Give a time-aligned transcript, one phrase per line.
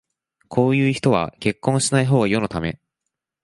[0.47, 2.79] こういう人は結婚しないほうが世のため